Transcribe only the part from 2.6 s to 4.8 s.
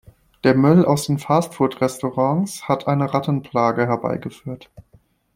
hat eine Rattenplage herbeigeführt.